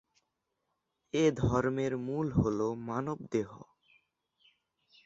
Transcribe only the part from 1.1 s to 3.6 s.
এ ধর্মের মূল হলো মানবদেহ।